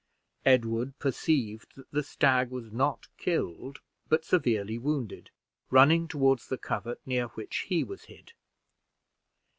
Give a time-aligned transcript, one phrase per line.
[0.47, 5.29] Edward perceived that the stag was not killed, but severely wounded,
[5.69, 8.33] running toward the covert near which he was hid.